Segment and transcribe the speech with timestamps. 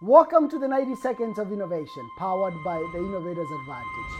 [0.00, 4.12] Welcome to the 90 Seconds of Innovation, powered by the Innovator's Advantage.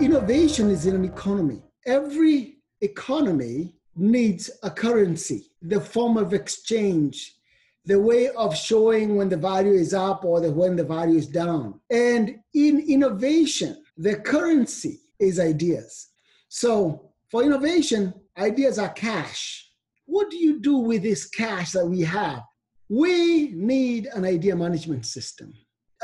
[0.00, 1.62] Innovation is in an economy.
[1.84, 7.36] Every economy needs a currency, the form of exchange,
[7.84, 11.28] the way of showing when the value is up or the, when the value is
[11.28, 11.80] down.
[11.90, 16.08] And in innovation, the currency is ideas.
[16.48, 19.68] So for innovation, ideas are cash.
[20.12, 22.42] What do you do with this cash that we have?
[22.90, 25.54] We need an idea management system.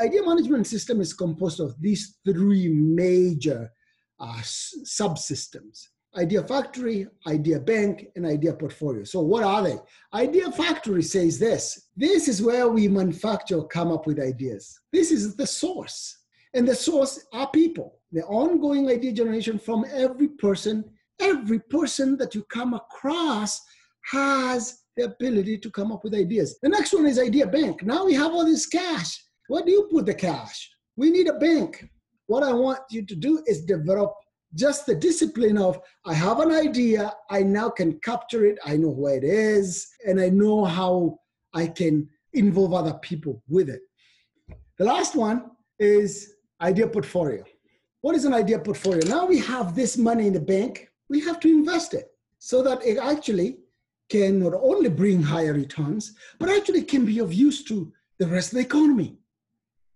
[0.01, 3.69] Idea management system is composed of these three major
[4.19, 5.89] uh, subsystems.
[6.17, 9.03] Idea factory idea bank and idea portfolio.
[9.03, 9.77] So what are they?
[10.11, 11.89] Idea factory says this.
[11.95, 14.79] This is where we manufacture come up with ideas.
[14.91, 16.17] This is the source.
[16.55, 17.99] And the source are people.
[18.11, 20.83] The ongoing idea generation from every person
[21.19, 23.61] every person that you come across
[24.11, 26.57] has the ability to come up with ideas.
[26.61, 27.83] The next one is idea bank.
[27.83, 29.23] Now we have all this cash.
[29.47, 30.69] Where do you put the cash?
[30.97, 31.89] We need a bank.
[32.27, 34.13] What I want you to do is develop
[34.55, 38.89] just the discipline of I have an idea, I now can capture it, I know
[38.89, 41.19] where it is, and I know how
[41.53, 43.81] I can involve other people with it.
[44.77, 47.43] The last one is idea portfolio.
[48.01, 49.05] What is an idea portfolio?
[49.07, 52.07] Now we have this money in the bank, we have to invest it
[52.39, 53.57] so that it actually
[54.09, 58.51] can not only bring higher returns, but actually can be of use to the rest
[58.51, 59.17] of the economy.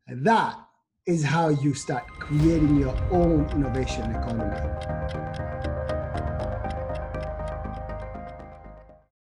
[0.08, 0.58] And that
[1.06, 5.73] is how you start creating your own innovation economy.